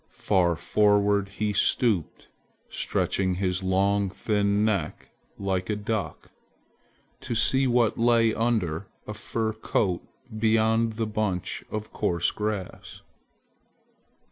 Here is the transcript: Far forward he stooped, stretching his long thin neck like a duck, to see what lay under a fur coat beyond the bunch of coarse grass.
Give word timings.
Far 0.17 0.55
forward 0.55 1.29
he 1.29 1.53
stooped, 1.53 2.27
stretching 2.69 3.35
his 3.35 3.61
long 3.61 4.09
thin 4.09 4.65
neck 4.65 5.11
like 5.37 5.69
a 5.69 5.75
duck, 5.75 6.31
to 7.19 7.35
see 7.35 7.67
what 7.67 7.99
lay 7.99 8.33
under 8.33 8.87
a 9.05 9.13
fur 9.13 9.53
coat 9.53 10.01
beyond 10.35 10.93
the 10.93 11.05
bunch 11.05 11.63
of 11.69 11.93
coarse 11.93 12.31
grass. 12.31 13.01